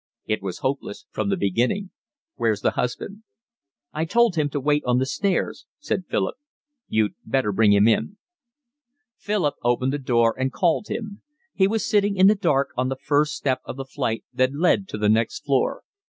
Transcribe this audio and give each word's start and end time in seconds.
"It 0.25 0.41
was 0.41 0.57
hopeless 0.65 1.05
from 1.11 1.29
the 1.29 1.37
beginning. 1.37 1.91
Where's 2.35 2.61
the 2.61 2.71
husband?" 2.71 3.21
"I 3.93 4.05
told 4.05 4.35
him 4.35 4.49
to 4.49 4.59
wait 4.59 4.83
on 4.83 4.97
the 4.97 5.05
stairs," 5.05 5.67
said 5.79 6.05
Philip. 6.09 6.37
"You'd 6.87 7.13
better 7.23 7.51
bring 7.51 7.71
him 7.71 7.87
in." 7.87 8.17
Philip 9.19 9.57
opened 9.63 9.93
the 9.93 9.99
door 9.99 10.33
and 10.39 10.51
called 10.51 10.87
him. 10.87 11.21
He 11.53 11.67
was 11.67 11.85
sitting 11.87 12.15
in 12.15 12.25
the 12.25 12.33
dark 12.33 12.69
on 12.75 12.89
the 12.89 12.97
first 13.03 13.35
step 13.35 13.61
of 13.63 13.77
the 13.77 13.85
flight 13.85 14.23
that 14.33 14.55
led 14.55 14.87
to 14.87 14.97
the 14.97 15.07
next 15.07 15.45
floor. 15.45 15.83